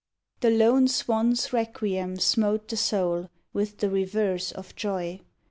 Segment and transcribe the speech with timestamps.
[0.39, 5.21] The lone Swan's requiem smote the soul With the reverse of joy.